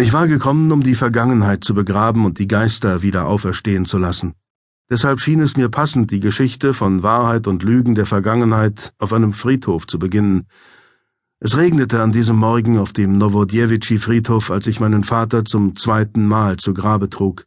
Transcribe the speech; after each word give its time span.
Ich 0.00 0.12
war 0.12 0.28
gekommen, 0.28 0.70
um 0.70 0.84
die 0.84 0.94
Vergangenheit 0.94 1.64
zu 1.64 1.74
begraben 1.74 2.24
und 2.24 2.38
die 2.38 2.46
Geister 2.46 3.02
wieder 3.02 3.26
auferstehen 3.26 3.84
zu 3.84 3.98
lassen. 3.98 4.34
Deshalb 4.88 5.20
schien 5.20 5.40
es 5.40 5.56
mir 5.56 5.68
passend, 5.68 6.12
die 6.12 6.20
Geschichte 6.20 6.72
von 6.72 7.02
Wahrheit 7.02 7.48
und 7.48 7.64
Lügen 7.64 7.96
der 7.96 8.06
Vergangenheit 8.06 8.92
auf 8.98 9.12
einem 9.12 9.32
Friedhof 9.32 9.88
zu 9.88 9.98
beginnen. 9.98 10.46
Es 11.40 11.56
regnete 11.56 12.00
an 12.00 12.12
diesem 12.12 12.36
Morgen 12.36 12.78
auf 12.78 12.92
dem 12.92 13.18
Nowodjewitschi-Friedhof, 13.18 14.52
als 14.52 14.68
ich 14.68 14.78
meinen 14.78 15.02
Vater 15.02 15.44
zum 15.44 15.74
zweiten 15.74 16.28
Mal 16.28 16.58
zu 16.58 16.74
Grabe 16.74 17.10
trug. 17.10 17.46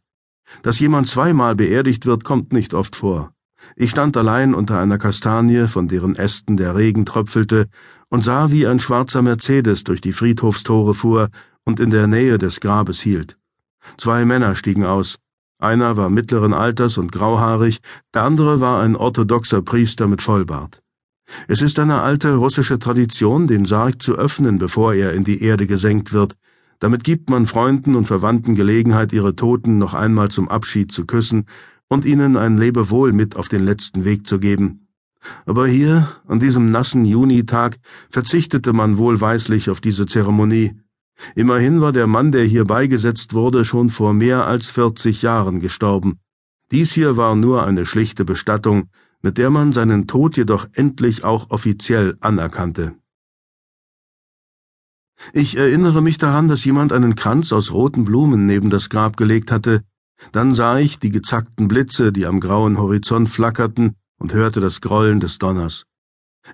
Dass 0.62 0.78
jemand 0.78 1.08
zweimal 1.08 1.56
beerdigt 1.56 2.04
wird, 2.04 2.22
kommt 2.22 2.52
nicht 2.52 2.74
oft 2.74 2.96
vor. 2.96 3.32
Ich 3.76 3.90
stand 3.90 4.14
allein 4.14 4.54
unter 4.54 4.78
einer 4.78 4.98
Kastanie, 4.98 5.68
von 5.68 5.88
deren 5.88 6.16
Ästen 6.16 6.58
der 6.58 6.76
Regen 6.76 7.06
tröpfelte, 7.06 7.68
und 8.10 8.22
sah, 8.22 8.50
wie 8.50 8.66
ein 8.66 8.78
schwarzer 8.78 9.22
Mercedes 9.22 9.84
durch 9.84 10.02
die 10.02 10.12
Friedhofstore 10.12 10.92
fuhr 10.92 11.30
und 11.64 11.80
in 11.80 11.90
der 11.90 12.06
Nähe 12.06 12.38
des 12.38 12.60
Grabes 12.60 13.00
hielt. 13.00 13.38
Zwei 13.96 14.24
Männer 14.24 14.54
stiegen 14.54 14.84
aus. 14.84 15.18
Einer 15.58 15.96
war 15.96 16.10
mittleren 16.10 16.52
Alters 16.52 16.98
und 16.98 17.12
grauhaarig, 17.12 17.80
der 18.14 18.22
andere 18.22 18.60
war 18.60 18.82
ein 18.82 18.96
orthodoxer 18.96 19.62
Priester 19.62 20.08
mit 20.08 20.22
Vollbart. 20.22 20.82
Es 21.48 21.62
ist 21.62 21.78
eine 21.78 22.00
alte 22.00 22.34
russische 22.34 22.78
Tradition, 22.78 23.46
den 23.46 23.64
Sarg 23.64 24.02
zu 24.02 24.16
öffnen, 24.16 24.58
bevor 24.58 24.94
er 24.94 25.12
in 25.12 25.24
die 25.24 25.42
Erde 25.42 25.66
gesenkt 25.66 26.12
wird. 26.12 26.36
Damit 26.80 27.04
gibt 27.04 27.30
man 27.30 27.46
Freunden 27.46 27.94
und 27.94 28.06
Verwandten 28.06 28.56
Gelegenheit, 28.56 29.12
ihre 29.12 29.36
Toten 29.36 29.78
noch 29.78 29.94
einmal 29.94 30.30
zum 30.30 30.48
Abschied 30.48 30.90
zu 30.90 31.06
küssen 31.06 31.46
und 31.88 32.04
ihnen 32.04 32.36
ein 32.36 32.58
Lebewohl 32.58 33.12
mit 33.12 33.36
auf 33.36 33.48
den 33.48 33.64
letzten 33.64 34.04
Weg 34.04 34.26
zu 34.26 34.40
geben. 34.40 34.88
Aber 35.46 35.68
hier, 35.68 36.08
an 36.26 36.40
diesem 36.40 36.72
nassen 36.72 37.04
Junitag, 37.04 37.78
verzichtete 38.10 38.72
man 38.72 38.98
wohlweislich 38.98 39.70
auf 39.70 39.80
diese 39.80 40.06
Zeremonie. 40.06 40.72
Immerhin 41.34 41.80
war 41.80 41.92
der 41.92 42.06
Mann, 42.06 42.32
der 42.32 42.44
hier 42.44 42.64
beigesetzt 42.64 43.34
wurde, 43.34 43.64
schon 43.64 43.90
vor 43.90 44.12
mehr 44.14 44.46
als 44.46 44.66
vierzig 44.66 45.22
Jahren 45.22 45.60
gestorben. 45.60 46.18
Dies 46.70 46.92
hier 46.92 47.16
war 47.16 47.36
nur 47.36 47.64
eine 47.64 47.86
schlichte 47.86 48.24
Bestattung, 48.24 48.88
mit 49.20 49.38
der 49.38 49.50
man 49.50 49.72
seinen 49.72 50.06
Tod 50.06 50.36
jedoch 50.36 50.66
endlich 50.72 51.22
auch 51.24 51.50
offiziell 51.50 52.16
anerkannte. 52.20 52.96
Ich 55.32 55.56
erinnere 55.56 56.02
mich 56.02 56.18
daran, 56.18 56.48
dass 56.48 56.64
jemand 56.64 56.92
einen 56.92 57.14
Kranz 57.14 57.52
aus 57.52 57.72
roten 57.72 58.04
Blumen 58.04 58.46
neben 58.46 58.70
das 58.70 58.88
Grab 58.88 59.16
gelegt 59.16 59.52
hatte, 59.52 59.84
dann 60.32 60.54
sah 60.54 60.78
ich 60.78 60.98
die 60.98 61.10
gezackten 61.10 61.68
Blitze, 61.68 62.12
die 62.12 62.26
am 62.26 62.40
grauen 62.40 62.78
Horizont 62.78 63.28
flackerten, 63.28 63.96
und 64.18 64.34
hörte 64.34 64.60
das 64.60 64.80
Grollen 64.80 65.20
des 65.20 65.38
Donners. 65.38 65.84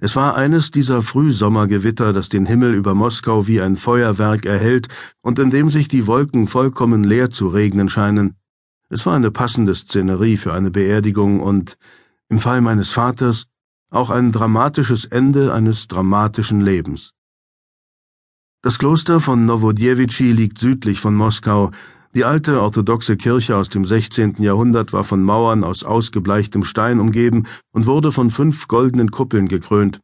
Es 0.01 0.15
war 0.17 0.37
eines 0.37 0.71
dieser 0.71 1.03
Frühsommergewitter, 1.03 2.13
das 2.13 2.29
den 2.29 2.47
Himmel 2.47 2.75
über 2.75 2.95
Moskau 2.95 3.47
wie 3.47 3.61
ein 3.61 3.77
Feuerwerk 3.77 4.47
erhellt 4.47 4.89
und 5.23 5.39
in 5.39 5.51
dem 5.51 5.71
sich 5.71 5.89
die 5.89 6.07
Wolken 6.07 6.47
vollkommen 6.47 7.05
leer 7.05 7.31
zu 7.31 7.49
regnen 7.49 7.89
scheinen. 7.89 8.37
Es 8.91 9.07
war 9.07 9.15
eine 9.15 9.31
passende 9.31 9.75
Szenerie 9.75 10.37
für 10.37 10.53
eine 10.53 10.71
Beerdigung 10.71 11.41
und, 11.41 11.77
im 12.29 12.39
Fall 12.39 12.61
meines 12.61 12.91
Vaters, 12.91 13.47
auch 13.91 14.11
ein 14.11 14.33
dramatisches 14.33 15.05
Ende 15.07 15.53
eines 15.53 15.89
dramatischen 15.89 16.61
Lebens. 16.61 17.15
Das 18.61 18.79
Kloster 18.79 19.21
von 19.21 19.47
Nowodjewitschi 19.47 20.33
liegt 20.33 20.59
südlich 20.59 21.01
von 21.01 21.15
Moskau, 21.15 21.71
die 22.15 22.25
alte 22.25 22.61
orthodoxe 22.61 23.17
Kirche 23.17 23.57
aus 23.57 23.69
dem 23.69 23.85
16. 23.85 24.37
Jahrhundert 24.39 24.93
war 24.93 25.05
von 25.05 25.23
Mauern 25.23 25.63
aus 25.65 25.85
ausgebleichtem 25.85 26.65
Stein 26.65 27.01
umgeben 27.01 27.47
und 27.73 27.87
wurde 27.87 28.13
von 28.13 28.31
fünf 28.31 28.67
goldenen 28.69 29.11
Kuppeln 29.11 29.49
gekrönt. 29.49 30.01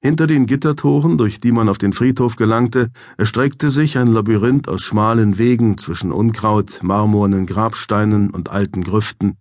Hinter 0.00 0.26
den 0.26 0.46
Gittertoren, 0.46 1.16
durch 1.16 1.40
die 1.40 1.50
man 1.50 1.68
auf 1.68 1.78
den 1.78 1.94
Friedhof 1.94 2.36
gelangte, 2.36 2.90
erstreckte 3.16 3.70
sich 3.70 3.96
ein 3.96 4.08
Labyrinth 4.08 4.68
aus 4.68 4.82
schmalen 4.82 5.38
Wegen 5.38 5.78
zwischen 5.78 6.12
Unkraut, 6.12 6.80
marmornen 6.82 7.46
Grabsteinen 7.46 8.30
und 8.30 8.50
alten 8.50 8.84
Grüften. 8.84 9.38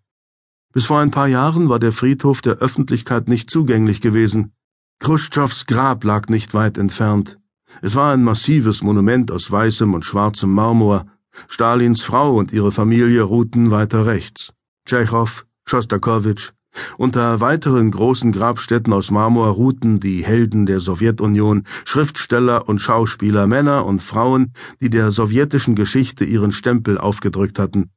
Bis 0.73 0.85
vor 0.85 0.99
ein 0.99 1.11
paar 1.11 1.27
Jahren 1.27 1.69
war 1.69 1.79
der 1.79 1.91
Friedhof 1.91 2.41
der 2.41 2.59
Öffentlichkeit 2.59 3.27
nicht 3.27 3.49
zugänglich 3.49 4.01
gewesen. 4.01 4.53
Khrushchevs 4.99 5.65
Grab 5.67 6.03
lag 6.05 6.29
nicht 6.29 6.53
weit 6.53 6.77
entfernt. 6.77 7.37
Es 7.81 7.95
war 7.95 8.13
ein 8.13 8.23
massives 8.23 8.81
Monument 8.81 9.31
aus 9.31 9.51
weißem 9.51 9.93
und 9.93 10.05
schwarzem 10.05 10.53
Marmor, 10.53 11.07
Stalins 11.47 12.01
Frau 12.01 12.35
und 12.35 12.53
ihre 12.53 12.71
Familie 12.71 13.23
ruhten 13.23 13.71
weiter 13.71 14.05
rechts. 14.05 14.53
Tschechow, 14.85 15.45
Schostakowitsch. 15.65 16.51
Unter 16.97 17.39
weiteren 17.39 17.91
großen 17.91 18.31
Grabstätten 18.31 18.93
aus 18.93 19.11
Marmor 19.11 19.49
ruhten 19.49 19.99
die 19.99 20.23
Helden 20.25 20.65
der 20.65 20.79
Sowjetunion, 20.79 21.65
Schriftsteller 21.85 22.67
und 22.67 22.79
Schauspieler, 22.79 23.45
Männer 23.47 23.85
und 23.85 24.01
Frauen, 24.01 24.53
die 24.81 24.89
der 24.89 25.11
sowjetischen 25.11 25.75
Geschichte 25.75 26.25
ihren 26.25 26.51
Stempel 26.51 26.97
aufgedrückt 26.97 27.59
hatten. 27.59 27.91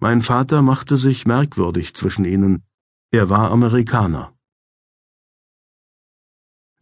Mein 0.00 0.22
Vater 0.22 0.62
machte 0.62 0.96
sich 0.96 1.26
merkwürdig 1.26 1.94
zwischen 1.94 2.24
ihnen. 2.24 2.62
Er 3.10 3.28
war 3.28 3.50
Amerikaner. 3.50 4.32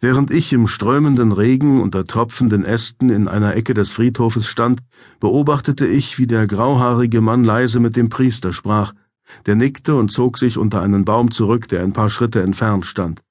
Während 0.01 0.31
ich 0.31 0.53
im 0.53 0.69
strömenden 0.69 1.33
Regen 1.33 1.81
unter 1.81 2.05
tropfenden 2.05 2.65
Ästen 2.65 3.09
in 3.09 3.29
einer 3.29 3.55
Ecke 3.57 3.73
des 3.73 3.91
Friedhofes 3.91 4.47
stand, 4.47 4.81
beobachtete 5.21 5.87
ich, 5.87 6.19
wie 6.19 6.27
der 6.27 6.47
grauhaarige 6.47 7.23
Mann 7.23 7.45
leise 7.45 7.81
mit 7.81 7.97
dem 7.97 8.11
Priester 8.11 8.53
sprach, 8.53 8.93
der 9.47 9.57
nickte 9.57 9.97
und 9.97 10.13
zog 10.13 10.37
sich 10.39 10.59
unter 10.59 10.83
einen 10.83 11.05
Baum 11.05 11.31
zurück, 11.31 11.69
der 11.69 11.83
ein 11.83 11.95
paar 11.95 12.11
Schritte 12.11 12.43
entfernt 12.43 12.85
stand. 12.85 13.23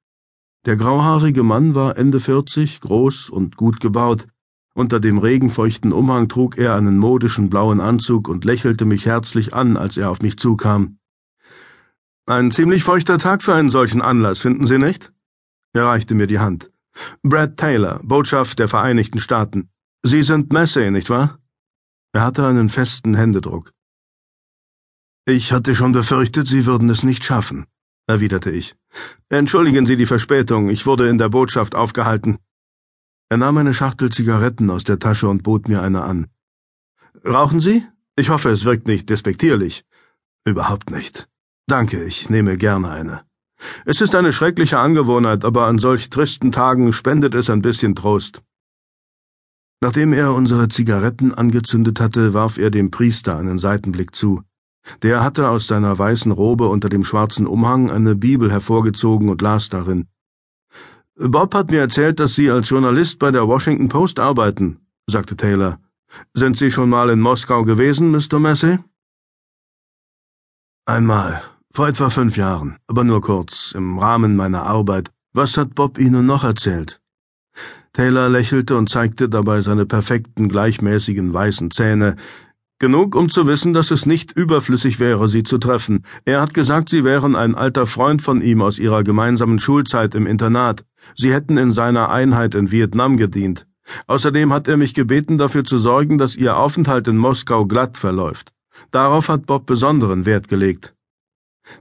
Der 0.65 0.75
grauhaarige 0.75 1.43
Mann 1.43 1.75
war 1.75 1.97
Ende 1.97 2.19
vierzig, 2.19 2.81
groß 2.81 3.29
und 3.29 3.55
gut 3.55 3.79
gebaut. 3.79 4.27
Unter 4.73 4.99
dem 4.99 5.19
regenfeuchten 5.19 5.93
Umhang 5.93 6.27
trug 6.27 6.57
er 6.57 6.75
einen 6.75 6.97
modischen 6.97 7.51
blauen 7.51 7.79
Anzug 7.79 8.27
und 8.27 8.43
lächelte 8.43 8.85
mich 8.85 9.05
herzlich 9.05 9.53
an, 9.53 9.77
als 9.77 9.95
er 9.97 10.09
auf 10.09 10.21
mich 10.21 10.37
zukam. 10.37 10.97
Ein 12.25 12.49
ziemlich 12.51 12.83
feuchter 12.83 13.19
Tag 13.19 13.43
für 13.43 13.53
einen 13.53 13.69
solchen 13.69 14.01
Anlass, 14.01 14.39
finden 14.39 14.65
Sie 14.65 14.79
nicht? 14.79 15.13
Er 15.75 15.88
reichte 15.88 16.16
mir 16.16 16.25
die 16.25 16.40
Hand. 16.40 16.72
Brad 17.22 17.58
Taylor, 17.58 18.00
Botschaft 18.02 18.59
der 18.59 18.69
Vereinigten 18.69 19.19
Staaten. 19.19 19.69
Sie 20.03 20.24
sind 20.24 20.53
Massey, 20.53 20.90
nicht 20.90 21.09
wahr? 21.09 21.38
Er 22.13 22.22
hatte 22.22 22.47
einen 22.47 22.69
festen 22.69 23.13
Händedruck. 23.13 23.74
Ich 25.25 25.52
hatte 25.52 25.75
schon 25.75 25.91
befürchtet, 25.91 26.47
Sie 26.47 26.66
würden 26.66 26.90
es 26.90 27.03
nicht 27.03 27.25
schaffen, 27.25 27.66
erwiderte 28.08 28.52
ich. 28.52 28.78
Entschuldigen 29.28 29.86
Sie 29.86 29.97
die 29.97 30.06
Verspätung, 30.06 30.69
ich 30.69 30.86
wurde 30.86 31.09
in 31.09 31.18
der 31.18 31.28
Botschaft 31.28 31.75
aufgehalten. 31.75 32.38
Er 33.28 33.36
nahm 33.36 33.57
eine 33.57 33.74
Schachtel 33.74 34.12
Zigaretten 34.12 34.69
aus 34.69 34.86
der 34.86 35.00
Tasche 35.00 35.28
und 35.28 35.44
bot 35.44 35.68
mir 35.68 35.81
eine 35.81 36.03
an. 36.03 36.28
Rauchen 37.25 37.59
Sie? 37.59 37.86
Ich 38.16 38.30
hoffe, 38.30 38.50
es 38.50 38.63
wirkt 38.63 38.88
nicht 38.88 39.09
despektierlich. 39.09 39.84
Überhaupt 40.46 40.90
nicht. 40.90 41.28
Danke, 41.68 42.02
ich 42.06 42.30
nehme 42.30 42.56
gerne 42.56 42.92
eine. 42.92 43.25
Es 43.85 44.01
ist 44.01 44.15
eine 44.15 44.33
schreckliche 44.33 44.79
Angewohnheit, 44.79 45.45
aber 45.45 45.67
an 45.67 45.79
solch 45.79 46.09
tristen 46.09 46.51
Tagen 46.51 46.93
spendet 46.93 47.35
es 47.35 47.49
ein 47.49 47.61
bisschen 47.61 47.95
Trost. 47.95 48.41
Nachdem 49.81 50.13
er 50.13 50.33
unsere 50.33 50.67
Zigaretten 50.67 51.33
angezündet 51.33 51.99
hatte, 51.99 52.33
warf 52.33 52.57
er 52.57 52.71
dem 52.71 52.91
Priester 52.91 53.37
einen 53.37 53.59
Seitenblick 53.59 54.15
zu. 54.15 54.41
Der 55.01 55.23
hatte 55.23 55.49
aus 55.49 55.67
seiner 55.67 55.97
weißen 55.97 56.31
Robe 56.31 56.67
unter 56.67 56.89
dem 56.89 57.03
schwarzen 57.03 57.47
Umhang 57.47 57.89
eine 57.89 58.15
Bibel 58.15 58.51
hervorgezogen 58.51 59.29
und 59.29 59.41
las 59.41 59.69
darin. 59.69 60.07
Bob 61.17 61.53
hat 61.53 61.71
mir 61.71 61.79
erzählt, 61.79 62.19
dass 62.19 62.35
Sie 62.35 62.51
als 62.51 62.69
Journalist 62.69 63.19
bei 63.19 63.31
der 63.31 63.47
Washington 63.47 63.89
Post 63.89 64.19
arbeiten, 64.19 64.79
sagte 65.07 65.35
Taylor. 65.37 65.79
Sind 66.33 66.57
Sie 66.57 66.71
schon 66.71 66.89
mal 66.89 67.09
in 67.09 67.19
Moskau 67.19 67.63
gewesen, 67.63 68.11
Mr. 68.11 68.39
Massey? 68.39 68.79
Einmal, 70.85 71.41
vor 71.75 71.90
etwa 71.90 72.09
fünf 72.09 72.38
Jahren, 72.38 72.78
aber 72.88 73.03
nur 73.03 73.19
kurz, 73.19 73.74
im 73.75 74.00
Rahmen 74.00 74.38
meiner 74.38 74.63
Arbeit. 74.63 75.12
Was 75.34 75.58
hat 75.58 75.75
Bob 75.75 75.97
Ihnen 76.00 76.25
noch 76.25 76.46
erzählt? 76.46 77.02
Taylor 77.91 78.30
lächelte 78.30 78.78
und 78.78 78.90
zeigte 78.90 79.28
dabei 79.28 79.62
seine 79.62 79.86
perfekten, 79.86 80.47
gleichmäßigen 80.47 81.34
weißen 81.34 81.72
Zähne. 81.72 82.16
Genug, 82.80 83.13
um 83.13 83.30
zu 83.30 83.45
wissen, 83.45 83.74
dass 83.74 83.92
es 83.92 84.06
nicht 84.06 84.31
überflüssig 84.31 85.01
wäre, 85.01 85.27
Sie 85.27 85.44
zu 85.44 85.57
treffen. 85.57 86.06
Er 86.24 86.39
hat 86.39 86.54
gesagt, 86.54 86.88
Sie 86.88 87.04
wären 87.04 87.36
ein 87.36 87.56
alter 87.56 87.88
Freund 87.88 88.21
von 88.21 88.42
ihm 88.42 88.62
aus 88.62 88.80
Ihrer 88.80 89.04
gemeinsamen 89.04 89.60
Schulzeit 89.60 90.16
im 90.16 90.28
Internat. 90.28 90.86
Sie 91.18 91.33
hätten 91.33 91.57
in 91.57 91.74
seiner 91.74 92.10
Einheit 92.10 92.56
in 92.56 92.71
Vietnam 92.71 93.18
gedient. 93.18 93.68
Außerdem 94.07 94.54
hat 94.54 94.69
er 94.69 94.78
mich 94.78 94.94
gebeten, 94.94 95.38
dafür 95.38 95.66
zu 95.66 95.78
sorgen, 95.78 96.18
dass 96.18 96.38
Ihr 96.38 96.56
Aufenthalt 96.56 97.10
in 97.10 97.18
Moskau 97.18 97.66
glatt 97.66 97.98
verläuft. 97.98 98.54
Darauf 98.92 99.28
hat 99.28 99.45
Bob 99.45 99.66
besonderen 99.66 100.25
Wert 100.25 100.48
gelegt. 100.48 100.94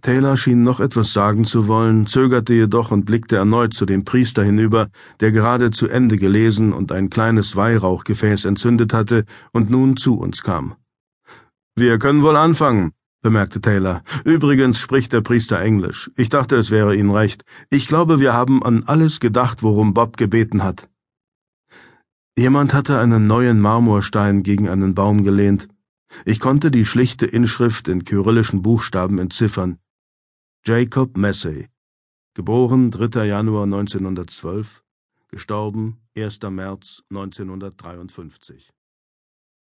Taylor 0.02 0.36
schien 0.36 0.62
noch 0.62 0.81
etwas 0.81 1.12
sagen 1.12 1.44
zu 1.44 1.66
wollen, 1.66 2.06
zögerte 2.06 2.54
jedoch 2.54 2.90
und 2.90 3.04
blickte 3.04 3.36
erneut 3.36 3.75
zu 3.75 3.86
dem 3.86 4.04
Priester 4.04 4.42
hinüber, 4.42 4.88
der 5.20 5.32
gerade 5.32 5.70
zu 5.70 5.88
Ende 5.88 6.16
gelesen 6.16 6.72
und 6.72 6.92
ein 6.92 7.10
kleines 7.10 7.56
Weihrauchgefäß 7.56 8.44
entzündet 8.44 8.92
hatte 8.92 9.25
und 9.52 9.70
nun 9.70 9.96
zu 9.96 10.19
uns 10.19 10.42
kam. 10.42 10.75
Wir 11.76 11.98
können 11.98 12.22
wohl 12.22 12.36
anfangen, 12.36 12.92
bemerkte 13.22 13.60
Taylor. 13.60 14.02
Übrigens 14.25 14.78
spricht 14.78 15.12
der 15.12 15.22
Priester 15.22 15.60
Englisch. 15.60 16.10
Ich 16.16 16.28
dachte, 16.28 16.56
es 16.56 16.70
wäre 16.70 16.94
Ihnen 16.94 17.10
recht. 17.10 17.44
Ich 17.70 17.88
glaube, 17.88 18.20
wir 18.20 18.32
haben 18.32 18.62
an 18.62 18.84
alles 18.87 19.19
gedacht, 19.19 19.62
worum 19.62 19.92
Bob 19.92 20.16
gebeten 20.16 20.62
hat. 20.62 20.88
Jemand 22.37 22.75
hatte 22.75 22.98
einen 22.98 23.26
neuen 23.26 23.60
Marmorstein 23.60 24.42
gegen 24.42 24.69
einen 24.69 24.94
Baum 24.94 25.25
gelehnt. 25.25 25.69
Ich 26.25 26.40
konnte 26.40 26.70
die 26.70 26.84
schlichte 26.84 27.26
Inschrift 27.26 27.88
in 27.88 28.05
kyrillischen 28.05 28.62
Buchstaben 28.62 29.19
entziffern. 29.19 29.78
Jacob 30.64 31.16
Massey, 31.16 31.69
geboren 32.34 32.90
3. 32.90 33.26
Januar 33.26 33.64
1912, 33.64 34.82
gestorben 35.28 35.99
1. 36.16 36.40
März 36.43 37.02
1953 37.11 38.72